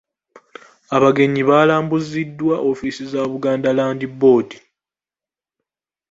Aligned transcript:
Abagenyi 0.95 1.41
baalambuziddwa 1.49 2.55
ofiisi 2.69 3.03
za 3.11 3.21
Buganda 3.31 3.69
Land 3.77 4.01
Board. 4.19 4.49